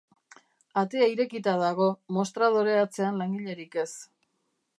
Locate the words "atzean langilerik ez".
2.87-3.89